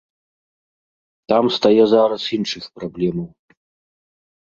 Там 1.33 1.45
стае 1.57 1.83
зараз 1.93 2.21
іншых 2.37 2.65
праблемаў. 2.79 3.29